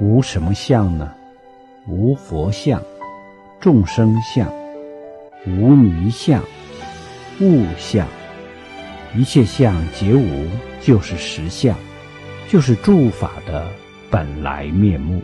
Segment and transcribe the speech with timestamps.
[0.00, 1.12] 无什么相呢？
[1.86, 2.82] 无佛相、
[3.60, 4.46] 众生相、
[5.46, 6.42] 无迷相、
[7.40, 8.06] 物相，
[9.16, 10.46] 一切相皆无，
[10.80, 11.76] 就是实相，
[12.48, 13.66] 就是诸法的
[14.10, 15.22] 本来面目。